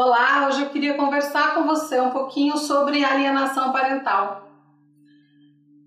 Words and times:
Olá, 0.00 0.46
hoje 0.46 0.62
eu 0.62 0.70
queria 0.70 0.96
conversar 0.96 1.56
com 1.56 1.64
você 1.64 1.98
um 1.98 2.10
pouquinho 2.10 2.56
sobre 2.56 3.04
alienação 3.04 3.72
parental 3.72 4.48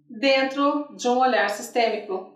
dentro 0.10 0.94
de 0.98 1.08
um 1.08 1.18
olhar 1.18 1.50
sistêmico. 1.50 2.30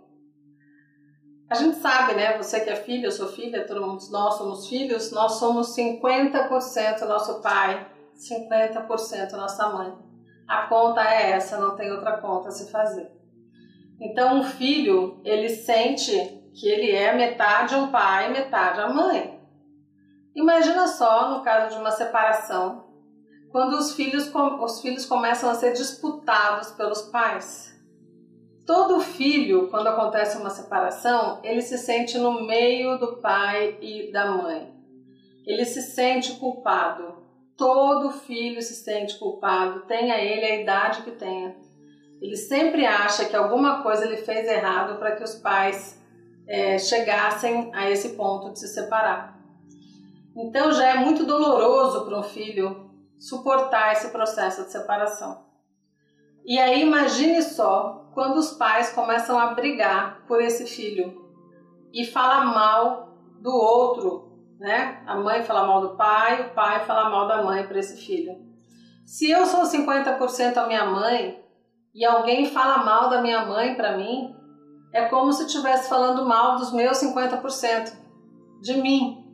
A 1.49 1.55
gente 1.55 1.75
sabe, 1.79 2.13
né? 2.13 2.37
Você 2.37 2.61
que 2.61 2.69
é 2.69 2.77
filho, 2.77 3.07
eu 3.07 3.11
sou 3.11 3.27
filha, 3.27 3.67
todos 3.67 4.09
nós 4.09 4.35
somos 4.35 4.69
filhos, 4.69 5.11
nós 5.11 5.33
somos 5.33 5.75
50% 5.75 7.01
nosso 7.01 7.41
pai, 7.41 7.85
50% 8.25 9.33
nossa 9.33 9.67
mãe. 9.67 9.93
A 10.47 10.67
conta 10.67 11.01
é 11.01 11.31
essa, 11.31 11.57
não 11.57 11.75
tem 11.75 11.91
outra 11.91 12.19
conta 12.19 12.47
a 12.47 12.51
se 12.51 12.71
fazer. 12.71 13.11
Então, 13.99 14.39
um 14.39 14.43
filho, 14.45 15.19
ele 15.25 15.49
sente 15.49 16.15
que 16.53 16.69
ele 16.69 16.91
é 16.95 17.13
metade 17.13 17.75
um 17.75 17.91
pai, 17.91 18.31
metade 18.31 18.79
a 18.79 18.87
mãe. 18.87 19.34
Imagina 20.35 20.87
só 20.87 21.29
no 21.31 21.43
caso 21.43 21.75
de 21.75 21.81
uma 21.81 21.91
separação, 21.91 22.85
quando 23.51 23.77
os 23.77 23.93
filhos, 23.93 24.29
os 24.33 24.81
filhos 24.81 25.05
começam 25.05 25.49
a 25.49 25.55
ser 25.55 25.71
disputados 25.71 26.71
pelos 26.71 27.03
pais. 27.03 27.73
Todo 28.65 28.99
filho, 28.99 29.69
quando 29.69 29.87
acontece 29.87 30.37
uma 30.37 30.49
separação, 30.49 31.39
ele 31.41 31.61
se 31.61 31.77
sente 31.77 32.17
no 32.17 32.41
meio 32.45 32.97
do 32.97 33.17
pai 33.21 33.77
e 33.79 34.11
da 34.11 34.25
mãe. 34.31 34.73
Ele 35.45 35.63
se 35.63 35.81
sente 35.81 36.33
culpado. 36.33 37.23
Todo 37.55 38.11
filho 38.11 38.61
se 38.61 38.75
sente 38.75 39.17
culpado, 39.17 39.85
tenha 39.85 40.17
ele 40.17 40.45
a 40.45 40.61
idade 40.61 41.03
que 41.03 41.11
tenha. 41.11 41.55
Ele 42.21 42.35
sempre 42.35 42.85
acha 42.85 43.23
que 43.23 43.35
alguma 43.35 43.81
coisa 43.81 44.03
ele 44.03 44.17
fez 44.17 44.45
errado 44.47 44.99
para 44.99 45.15
que 45.15 45.23
os 45.23 45.35
pais 45.35 45.97
é, 46.45 46.77
chegassem 46.77 47.71
a 47.73 47.89
esse 47.89 48.09
ponto 48.15 48.51
de 48.51 48.59
se 48.59 48.67
separar. 48.67 49.34
Então 50.35 50.71
já 50.71 50.89
é 50.89 50.95
muito 50.95 51.25
doloroso 51.25 52.05
para 52.05 52.19
um 52.19 52.23
filho 52.23 52.91
suportar 53.17 53.93
esse 53.93 54.09
processo 54.09 54.63
de 54.63 54.71
separação. 54.71 55.45
E 56.45 56.59
aí 56.59 56.81
imagine 56.81 57.41
só 57.41 58.09
quando 58.13 58.37
os 58.37 58.51
pais 58.51 58.91
começam 58.91 59.39
a 59.39 59.53
brigar 59.53 60.25
por 60.27 60.41
esse 60.41 60.65
filho 60.67 61.25
e 61.93 62.05
fala 62.05 62.45
mal 62.45 63.15
do 63.41 63.51
outro, 63.51 64.31
né? 64.59 65.01
A 65.07 65.15
mãe 65.15 65.43
fala 65.43 65.65
mal 65.65 65.81
do 65.81 65.95
pai, 65.95 66.47
o 66.47 66.53
pai 66.53 66.85
fala 66.85 67.09
mal 67.09 67.27
da 67.27 67.41
mãe 67.41 67.65
para 67.65 67.79
esse 67.79 68.05
filho. 68.05 68.35
Se 69.05 69.29
eu 69.29 69.45
sou 69.45 69.63
50% 69.63 70.57
a 70.57 70.67
minha 70.67 70.85
mãe 70.85 71.43
e 71.93 72.03
alguém 72.03 72.47
fala 72.47 72.83
mal 72.83 73.09
da 73.09 73.21
minha 73.21 73.45
mãe 73.45 73.75
para 73.75 73.97
mim, 73.97 74.35
é 74.91 75.05
como 75.05 75.31
se 75.31 75.45
estivesse 75.45 75.89
falando 75.89 76.25
mal 76.25 76.57
dos 76.57 76.71
meus 76.71 76.97
50% 76.97 77.93
de 78.61 78.73
mim, 78.81 79.24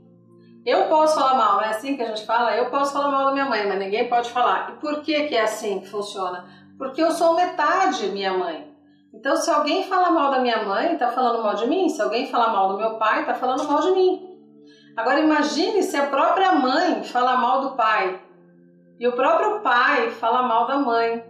eu 0.66 0.86
posso 0.86 1.16
falar 1.16 1.36
mal, 1.36 1.62
é 1.62 1.70
assim 1.70 1.96
que 1.96 2.04
a 2.04 2.08
gente 2.08 2.26
fala? 2.26 2.56
Eu 2.56 2.70
posso 2.70 2.94
falar 2.94 3.10
mal 3.10 3.26
da 3.26 3.32
minha 3.32 3.46
mãe, 3.46 3.68
mas 3.68 3.80
ninguém 3.80 4.08
pode 4.08 4.30
falar. 4.30 4.72
E 4.72 4.80
por 4.80 5.02
que, 5.02 5.24
que 5.24 5.36
é 5.36 5.42
assim 5.42 5.80
que 5.80 5.90
funciona? 5.90 6.46
Porque 6.78 7.02
eu 7.02 7.12
sou 7.12 7.36
metade 7.36 8.08
minha 8.08 8.34
mãe. 8.34 8.72
Então, 9.14 9.36
se 9.36 9.50
alguém 9.50 9.84
fala 9.88 10.12
mal 10.12 10.32
da 10.32 10.40
minha 10.40 10.64
mãe, 10.64 10.94
está 10.94 11.10
falando 11.10 11.44
mal 11.44 11.56
de 11.56 11.68
mim. 11.68 11.90
Se 11.90 12.02
alguém 12.02 12.28
fala 12.28 12.50
mal 12.50 12.70
do 12.70 12.78
meu 12.78 12.96
pai, 12.98 13.22
está 13.22 13.34
falando 13.34 13.68
mal 13.68 13.82
de 13.82 13.92
mim. 13.92 14.32
Agora, 14.96 15.20
imagine 15.20 15.84
se 15.84 15.98
a 15.98 16.08
própria 16.08 16.54
mãe 16.54 17.04
fala 17.04 17.38
mal 17.38 17.62
do 17.62 17.76
pai 17.76 18.20
e 19.00 19.08
o 19.08 19.14
próprio 19.14 19.62
pai 19.62 20.12
fala 20.12 20.44
mal 20.44 20.68
da 20.68 20.78
mãe. 20.78 21.24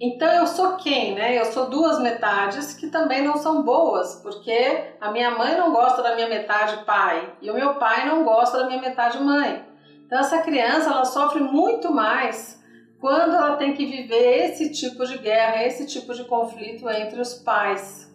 Então 0.00 0.28
eu 0.32 0.46
sou 0.46 0.76
quem, 0.76 1.14
né? 1.14 1.38
Eu 1.38 1.44
sou 1.46 1.70
duas 1.70 2.00
metades 2.00 2.74
que 2.74 2.88
também 2.88 3.22
não 3.22 3.36
são 3.36 3.62
boas, 3.62 4.16
porque 4.16 4.94
a 5.00 5.10
minha 5.12 5.30
mãe 5.30 5.56
não 5.56 5.72
gosta 5.72 6.02
da 6.02 6.14
minha 6.14 6.28
metade 6.28 6.84
pai 6.84 7.34
e 7.40 7.50
o 7.50 7.54
meu 7.54 7.74
pai 7.76 8.06
não 8.06 8.24
gosta 8.24 8.58
da 8.58 8.66
minha 8.66 8.80
metade 8.80 9.22
mãe. 9.22 9.64
Então 10.06 10.18
essa 10.18 10.42
criança 10.42 10.90
ela 10.90 11.04
sofre 11.04 11.40
muito 11.40 11.92
mais 11.92 12.62
quando 13.00 13.34
ela 13.34 13.56
tem 13.56 13.74
que 13.74 13.86
viver 13.86 14.46
esse 14.46 14.72
tipo 14.72 15.06
de 15.06 15.18
guerra, 15.18 15.64
esse 15.64 15.86
tipo 15.86 16.12
de 16.12 16.24
conflito 16.24 16.88
entre 16.88 17.20
os 17.20 17.34
pais. 17.34 18.12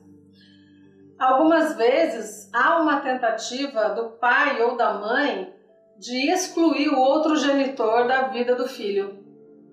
Algumas 1.17 1.75
vezes 1.75 2.49
há 2.53 2.79
uma 2.79 2.99
tentativa 3.01 3.89
do 3.89 4.11
pai 4.17 4.61
ou 4.61 4.75
da 4.75 4.93
mãe 4.93 5.53
de 5.97 6.31
excluir 6.31 6.89
o 6.89 6.99
outro 6.99 7.35
genitor 7.35 8.07
da 8.07 8.29
vida 8.29 8.55
do 8.55 8.67
filho. 8.67 9.19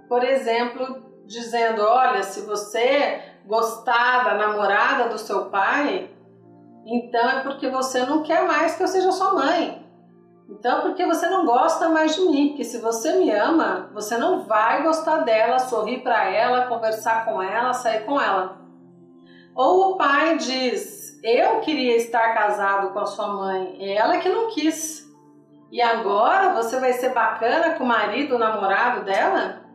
Por 0.08 0.24
exemplo, 0.24 1.06
dizendo: 1.26 1.82
olha, 1.82 2.22
se 2.22 2.42
você 2.42 3.20
gostar 3.44 4.24
da 4.24 4.34
namorada 4.34 5.08
do 5.08 5.18
seu 5.18 5.46
pai, 5.46 6.10
então 6.84 7.28
é 7.28 7.40
porque 7.42 7.68
você 7.68 8.04
não 8.04 8.22
quer 8.22 8.46
mais 8.46 8.76
que 8.76 8.82
eu 8.82 8.88
seja 8.88 9.12
sua 9.12 9.34
mãe. 9.34 9.84
Então, 10.48 10.78
é 10.78 10.82
porque 10.82 11.04
você 11.04 11.28
não 11.28 11.44
gosta 11.44 11.88
mais 11.88 12.14
de 12.14 12.20
mim, 12.20 12.48
porque 12.48 12.62
se 12.62 12.78
você 12.78 13.14
me 13.14 13.32
ama, 13.32 13.90
você 13.92 14.16
não 14.16 14.44
vai 14.44 14.84
gostar 14.84 15.18
dela, 15.18 15.58
sorrir 15.58 16.02
para 16.02 16.30
ela, 16.30 16.66
conversar 16.66 17.24
com 17.24 17.42
ela, 17.42 17.72
sair 17.72 18.04
com 18.04 18.20
ela. 18.20 18.56
Ou 19.56 19.92
o 19.92 19.96
pai 19.96 20.36
diz: 20.36 21.18
Eu 21.24 21.60
queria 21.60 21.96
estar 21.96 22.32
casado 22.34 22.92
com 22.92 22.98
a 23.00 23.06
sua 23.06 23.26
mãe, 23.26 23.92
ela 23.96 24.18
que 24.18 24.28
não 24.28 24.48
quis. 24.50 25.04
E 25.72 25.82
agora 25.82 26.54
você 26.54 26.78
vai 26.78 26.92
ser 26.92 27.12
bacana 27.12 27.74
com 27.74 27.82
o 27.82 27.88
marido, 27.88 28.36
o 28.36 28.38
namorado 28.38 29.04
dela? 29.04 29.65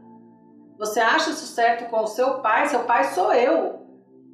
Você 0.81 0.99
acha 0.99 1.29
isso 1.29 1.45
certo 1.45 1.91
com 1.91 2.01
o 2.01 2.07
seu 2.07 2.39
pai? 2.39 2.67
Seu 2.67 2.79
pai 2.85 3.03
sou 3.03 3.31
eu. 3.31 3.85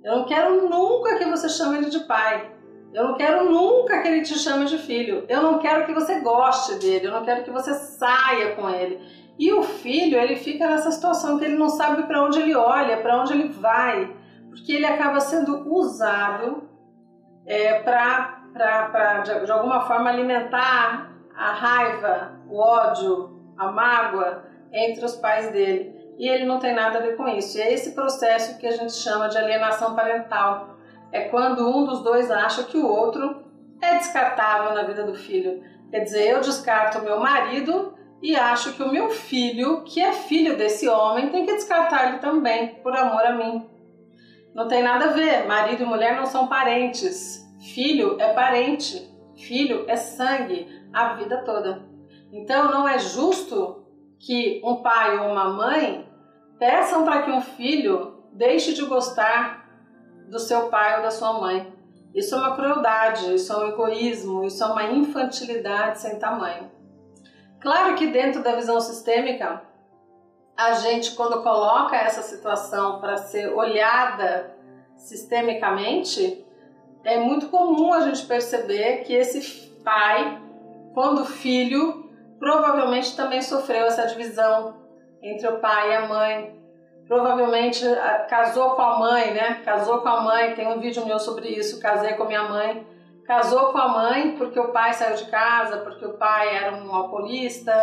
Eu 0.01 0.15
não 0.15 0.23
quero 0.23 0.69
nunca 0.69 1.17
que 1.17 1.25
você 1.25 1.49
chame 1.49 1.75
ele 1.75 1.89
de 1.89 1.99
pai. 2.05 2.49
Eu 2.93 3.03
não 3.03 3.15
quero 3.15 3.51
nunca 3.51 4.01
que 4.01 4.07
ele 4.07 4.21
te 4.21 4.39
chame 4.39 4.63
de 4.63 4.77
filho. 4.77 5.25
Eu 5.27 5.41
não 5.41 5.59
quero 5.59 5.85
que 5.85 5.93
você 5.93 6.21
goste 6.21 6.75
dele. 6.75 7.07
Eu 7.07 7.11
não 7.11 7.25
quero 7.25 7.43
que 7.43 7.51
você 7.51 7.73
saia 7.73 8.55
com 8.55 8.69
ele. 8.69 8.97
E 9.37 9.51
o 9.51 9.61
filho, 9.61 10.17
ele 10.17 10.37
fica 10.37 10.69
nessa 10.69 10.89
situação 10.89 11.37
que 11.37 11.43
ele 11.43 11.57
não 11.57 11.67
sabe 11.67 12.03
para 12.03 12.23
onde 12.23 12.39
ele 12.39 12.55
olha, 12.55 12.95
para 13.01 13.19
onde 13.19 13.33
ele 13.33 13.49
vai, 13.49 14.15
porque 14.47 14.71
ele 14.71 14.85
acaba 14.85 15.19
sendo 15.19 15.69
usado 15.69 16.63
é, 17.45 17.81
para, 17.81 19.19
de, 19.25 19.45
de 19.45 19.51
alguma 19.51 19.81
forma, 19.81 20.09
alimentar 20.09 21.11
a 21.35 21.51
raiva, 21.51 22.39
o 22.49 22.57
ódio, 22.57 23.37
a 23.57 23.69
mágoa 23.69 24.45
entre 24.71 25.03
os 25.03 25.15
pais 25.15 25.51
dele 25.51 25.96
e 26.17 26.27
ele 26.27 26.45
não 26.45 26.59
tem 26.59 26.73
nada 26.73 26.97
a 26.97 27.01
ver 27.01 27.15
com 27.15 27.27
isso. 27.27 27.57
E 27.57 27.61
é 27.61 27.71
esse 27.71 27.91
processo 27.91 28.57
que 28.57 28.65
a 28.65 28.71
gente 28.71 28.93
chama 28.93 29.29
de 29.29 29.37
alienação 29.37 29.95
parental. 29.95 30.75
É 31.11 31.21
quando 31.29 31.69
um 31.69 31.85
dos 31.85 32.01
dois 32.01 32.31
acha 32.31 32.63
que 32.63 32.77
o 32.77 32.87
outro 32.87 33.43
é 33.81 33.95
descartável 33.95 34.73
na 34.73 34.83
vida 34.83 35.03
do 35.03 35.13
filho. 35.13 35.63
Quer 35.91 35.99
dizer, 35.99 36.29
eu 36.29 36.41
descarto 36.41 36.97
o 36.97 37.03
meu 37.03 37.19
marido 37.19 37.93
e 38.21 38.35
acho 38.35 38.73
que 38.73 38.81
o 38.81 38.91
meu 38.91 39.09
filho, 39.09 39.83
que 39.83 40.01
é 40.01 40.11
filho 40.11 40.57
desse 40.57 40.87
homem, 40.87 41.29
tem 41.29 41.45
que 41.45 41.53
descartar 41.53 42.09
ele 42.09 42.17
também, 42.17 42.75
por 42.81 42.95
amor 42.95 43.23
a 43.23 43.33
mim. 43.33 43.69
Não 44.55 44.67
tem 44.67 44.81
nada 44.81 45.05
a 45.05 45.13
ver, 45.13 45.45
marido 45.45 45.83
e 45.83 45.85
mulher 45.85 46.15
não 46.15 46.25
são 46.25 46.47
parentes. 46.47 47.45
Filho 47.73 48.19
é 48.19 48.33
parente, 48.33 49.07
filho 49.35 49.85
é 49.87 49.95
sangue, 49.95 50.67
a 50.91 51.13
vida 51.13 51.43
toda. 51.43 51.85
Então 52.33 52.71
não 52.71 52.87
é 52.87 52.97
justo 52.97 53.76
que 54.19 54.61
um 54.63 54.77
pai 54.77 55.17
ou 55.19 55.31
uma 55.31 55.49
mãe 55.49 56.07
peçam 56.59 57.03
para 57.03 57.21
que 57.23 57.31
um 57.31 57.41
filho 57.41 58.23
deixe 58.33 58.73
de 58.73 58.85
gostar 58.85 59.67
do 60.29 60.39
seu 60.39 60.69
pai 60.69 60.97
ou 60.97 61.03
da 61.03 61.11
sua 61.11 61.33
mãe. 61.33 61.73
Isso 62.13 62.35
é 62.35 62.37
uma 62.37 62.55
crueldade, 62.55 63.33
isso 63.35 63.53
é 63.53 63.57
um 63.57 63.67
egoísmo, 63.69 64.43
isso 64.43 64.63
é 64.63 64.67
uma 64.67 64.83
infantilidade 64.85 65.99
sem 65.99 66.17
tamanho. 66.17 66.71
Claro 67.59 67.95
que 67.95 68.07
dentro 68.07 68.41
da 68.41 68.55
visão 68.55 68.79
sistêmica, 68.79 69.61
a 70.55 70.73
gente 70.73 71.15
quando 71.15 71.43
coloca 71.43 71.95
essa 71.95 72.21
situação 72.21 72.99
para 72.99 73.17
ser 73.17 73.53
olhada 73.53 74.55
sistemicamente, 74.95 76.43
é 77.03 77.19
muito 77.19 77.49
comum 77.49 77.93
a 77.93 78.01
gente 78.01 78.25
perceber 78.25 79.03
que 79.03 79.13
esse 79.13 79.69
pai, 79.83 80.41
quando 80.93 81.25
filho, 81.25 82.06
provavelmente 82.39 83.15
também 83.15 83.41
sofreu 83.41 83.87
essa 83.87 84.07
divisão 84.07 84.75
entre 85.21 85.47
o 85.47 85.59
pai 85.59 85.91
e 85.91 85.95
a 85.95 86.07
mãe. 86.07 86.57
Provavelmente 87.07 87.85
casou 88.29 88.71
com 88.71 88.81
a 88.81 88.99
mãe, 88.99 89.33
né? 89.33 89.61
Casou 89.63 89.99
com 90.01 90.09
a 90.09 90.21
mãe, 90.21 90.53
tem 90.55 90.67
um 90.67 90.79
vídeo 90.79 91.05
meu 91.05 91.19
sobre 91.19 91.47
isso, 91.47 91.79
casei 91.79 92.13
com 92.13 92.25
minha 92.25 92.43
mãe. 92.43 92.85
Casou 93.25 93.71
com 93.71 93.77
a 93.77 93.87
mãe 93.87 94.35
porque 94.37 94.59
o 94.59 94.71
pai 94.71 94.93
saiu 94.93 95.15
de 95.15 95.25
casa, 95.25 95.77
porque 95.77 96.05
o 96.05 96.13
pai 96.13 96.55
era 96.55 96.75
um 96.75 96.93
alcoolista, 96.93 97.73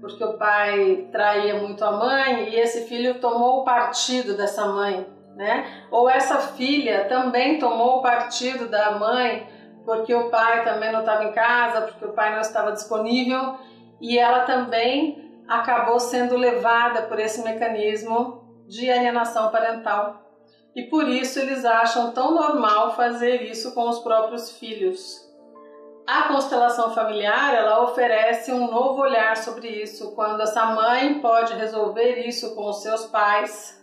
porque 0.00 0.22
o 0.24 0.34
pai 0.34 1.08
traía 1.12 1.54
muito 1.54 1.84
a 1.84 1.92
mãe 1.92 2.48
e 2.48 2.56
esse 2.56 2.86
filho 2.86 3.20
tomou 3.20 3.60
o 3.60 3.64
partido 3.64 4.34
dessa 4.34 4.66
mãe, 4.66 5.06
né? 5.36 5.86
Ou 5.90 6.08
essa 6.08 6.38
filha 6.38 7.04
também 7.04 7.58
tomou 7.58 7.98
o 7.98 8.02
partido 8.02 8.68
da 8.68 8.92
mãe 8.92 9.46
porque 9.84 10.14
o 10.14 10.30
pai 10.30 10.64
também 10.64 10.92
não 10.92 11.00
estava 11.00 11.24
em 11.24 11.32
casa, 11.32 11.82
porque 11.82 12.04
o 12.04 12.12
pai 12.12 12.32
não 12.32 12.40
estava 12.40 12.72
disponível 12.72 13.58
e 14.00 14.18
ela 14.18 14.44
também 14.44 15.42
acabou 15.46 15.98
sendo 15.98 16.36
levada 16.36 17.02
por 17.02 17.18
esse 17.18 17.42
mecanismo 17.42 18.64
de 18.66 18.90
alienação 18.90 19.50
parental. 19.50 20.22
E 20.74 20.84
por 20.84 21.08
isso 21.08 21.40
eles 21.40 21.64
acham 21.64 22.12
tão 22.12 22.32
normal 22.32 22.94
fazer 22.94 23.42
isso 23.42 23.74
com 23.74 23.88
os 23.88 23.98
próprios 23.98 24.52
filhos. 24.52 25.28
A 26.06 26.22
constelação 26.28 26.94
familiar, 26.94 27.54
ela 27.54 27.82
oferece 27.82 28.52
um 28.52 28.70
novo 28.70 29.02
olhar 29.02 29.36
sobre 29.36 29.68
isso, 29.68 30.12
quando 30.14 30.40
essa 30.40 30.66
mãe 30.66 31.20
pode 31.20 31.54
resolver 31.54 32.26
isso 32.26 32.54
com 32.54 32.68
os 32.68 32.82
seus 32.82 33.06
pais 33.06 33.80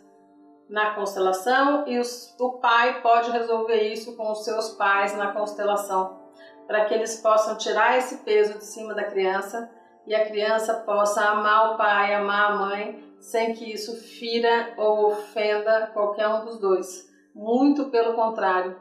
na 0.69 0.91
constelação 0.91 1.87
e 1.87 1.97
os, 1.97 2.35
o 2.39 2.53
pai 2.53 3.01
pode 3.01 3.31
resolver 3.31 3.81
isso 3.93 4.15
com 4.17 4.31
os 4.31 4.43
seus 4.43 4.69
pais 4.71 5.15
na 5.15 5.31
constelação, 5.31 6.19
para 6.65 6.85
que 6.85 6.93
eles 6.93 7.21
possam 7.21 7.57
tirar 7.57 7.97
esse 7.97 8.17
peso 8.17 8.57
de 8.57 8.65
cima 8.65 8.93
da 8.93 9.05
criança 9.05 9.69
e 10.07 10.15
a 10.15 10.25
criança 10.25 10.73
possa 10.73 11.21
amar 11.21 11.73
o 11.73 11.77
pai, 11.77 12.15
amar 12.15 12.51
a 12.51 12.55
mãe, 12.55 13.03
sem 13.19 13.53
que 13.53 13.73
isso 13.73 13.95
fira 13.97 14.73
ou 14.77 15.11
ofenda 15.11 15.87
qualquer 15.93 16.29
um 16.29 16.45
dos 16.45 16.59
dois. 16.59 17.05
Muito 17.35 17.89
pelo 17.89 18.13
contrário. 18.13 18.77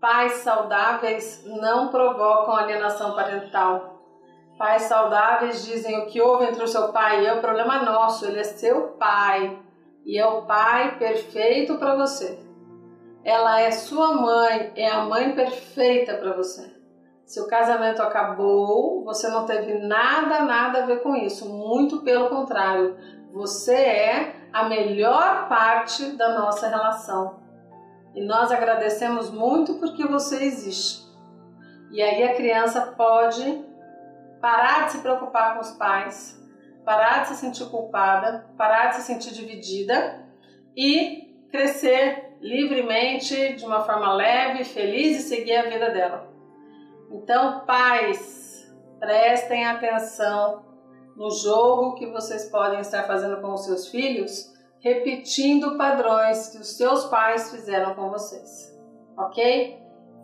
Pais 0.00 0.34
saudáveis 0.34 1.44
não 1.44 1.88
provocam 1.88 2.54
alienação 2.54 3.14
parental. 3.14 4.00
Pais 4.56 4.82
saudáveis 4.82 5.64
dizem 5.64 5.98
o 5.98 6.06
que 6.06 6.20
houve 6.20 6.44
entre 6.44 6.62
o 6.62 6.68
seu 6.68 6.92
pai 6.92 7.22
e 7.22 7.26
eu, 7.26 7.38
o 7.38 7.40
problema 7.40 7.82
nosso, 7.82 8.24
ele 8.26 8.38
é 8.38 8.44
seu 8.44 8.88
pai 8.92 9.58
e 10.04 10.18
é 10.18 10.26
o 10.26 10.42
pai 10.42 10.98
perfeito 10.98 11.78
para 11.78 11.96
você. 11.96 12.38
Ela 13.24 13.60
é 13.60 13.70
sua 13.70 14.14
mãe, 14.14 14.72
é 14.76 14.88
a 14.88 15.04
mãe 15.04 15.34
perfeita 15.34 16.14
para 16.14 16.32
você. 16.32 16.79
Se 17.30 17.40
o 17.40 17.46
casamento 17.46 18.02
acabou, 18.02 19.04
você 19.04 19.28
não 19.28 19.46
teve 19.46 19.74
nada, 19.74 20.40
nada 20.40 20.82
a 20.82 20.86
ver 20.86 21.00
com 21.00 21.14
isso. 21.14 21.48
Muito 21.48 22.02
pelo 22.02 22.28
contrário, 22.28 22.96
você 23.32 23.72
é 23.72 24.34
a 24.52 24.68
melhor 24.68 25.48
parte 25.48 26.16
da 26.16 26.40
nossa 26.40 26.66
relação. 26.66 27.38
E 28.16 28.20
nós 28.20 28.50
agradecemos 28.50 29.30
muito 29.30 29.74
porque 29.74 30.04
você 30.08 30.42
existe. 30.42 31.06
E 31.92 32.02
aí 32.02 32.24
a 32.24 32.34
criança 32.34 32.80
pode 32.96 33.64
parar 34.40 34.86
de 34.86 34.92
se 34.94 34.98
preocupar 34.98 35.54
com 35.54 35.60
os 35.60 35.70
pais, 35.70 36.36
parar 36.84 37.22
de 37.22 37.28
se 37.28 37.36
sentir 37.36 37.70
culpada, 37.70 38.44
parar 38.58 38.88
de 38.88 38.96
se 38.96 39.02
sentir 39.02 39.32
dividida 39.32 40.26
e 40.76 41.46
crescer 41.48 42.36
livremente, 42.40 43.54
de 43.54 43.64
uma 43.64 43.84
forma 43.84 44.14
leve, 44.14 44.64
feliz 44.64 45.20
e 45.20 45.28
seguir 45.28 45.54
a 45.54 45.70
vida 45.70 45.90
dela. 45.90 46.39
Então, 47.10 47.64
pais, 47.66 48.72
prestem 48.98 49.66
atenção 49.66 50.64
no 51.16 51.30
jogo 51.30 51.94
que 51.96 52.06
vocês 52.06 52.48
podem 52.48 52.80
estar 52.80 53.02
fazendo 53.04 53.40
com 53.40 53.52
os 53.52 53.64
seus 53.64 53.88
filhos, 53.88 54.52
repetindo 54.80 55.76
padrões 55.76 56.48
que 56.48 56.58
os 56.58 56.76
seus 56.76 57.04
pais 57.06 57.50
fizeram 57.50 57.94
com 57.94 58.10
vocês. 58.10 58.78
Ok? 59.18 59.78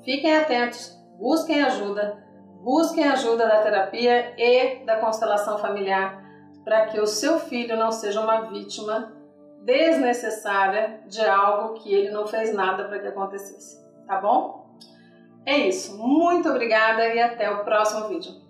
Fiquem 0.04 0.36
atentos, 0.36 0.96
busquem 1.18 1.62
ajuda, 1.62 2.24
busquem 2.62 3.04
ajuda 3.04 3.46
da 3.46 3.62
terapia 3.62 4.34
e 4.38 4.84
da 4.84 5.00
constelação 5.00 5.58
familiar 5.58 6.24
para 6.64 6.86
que 6.86 7.00
o 7.00 7.06
seu 7.06 7.38
filho 7.38 7.76
não 7.76 7.92
seja 7.92 8.20
uma 8.20 8.42
vítima 8.42 9.12
desnecessária 9.62 11.00
de 11.06 11.24
algo 11.24 11.74
que 11.74 11.92
ele 11.92 12.10
não 12.10 12.26
fez 12.26 12.54
nada 12.54 12.84
para 12.84 12.98
que 13.00 13.08
acontecesse. 13.08 13.84
Tá 14.06 14.20
bom? 14.20 14.65
É 15.46 15.56
isso. 15.68 15.96
Muito 15.96 16.48
obrigada 16.48 17.14
e 17.14 17.20
até 17.20 17.48
o 17.50 17.64
próximo 17.64 18.08
vídeo. 18.08 18.45